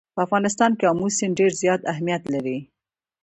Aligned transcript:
په 0.15 0.19
افغانستان 0.27 0.71
کې 0.77 0.85
آمو 0.91 1.07
سیند 1.17 1.37
ډېر 1.39 1.51
زیات 1.61 1.81
اهمیت 1.91 2.23
لري. 2.33 2.57